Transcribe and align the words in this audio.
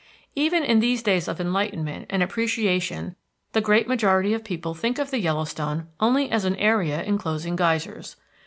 Even 0.33 0.63
in 0.63 0.79
these 0.79 1.03
days 1.03 1.27
of 1.27 1.39
enlightenment 1.39 2.07
and 2.09 2.23
appreciation 2.23 3.15
the 3.51 3.61
great 3.61 3.87
majority 3.87 4.33
of 4.33 4.43
people 4.43 4.73
think 4.73 4.97
of 4.97 5.11
the 5.11 5.19
Yellowstone 5.19 5.89
only 5.99 6.31
as 6.31 6.43
an 6.43 6.55
area 6.55 7.03
enclosing 7.03 7.55
geysers. 7.55 8.15